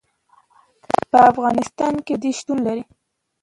په 1.11 1.17
افغانستان 1.31 1.93
کې 2.05 2.13
وادي 2.15 2.31
شتون 2.39 2.57
لري. 2.67 2.83